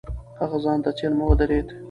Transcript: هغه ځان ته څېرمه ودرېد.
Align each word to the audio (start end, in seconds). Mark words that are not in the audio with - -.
هغه 0.39 0.57
ځان 0.63 0.79
ته 0.85 0.91
څېرمه 0.97 1.23
ودرېد. 1.27 1.67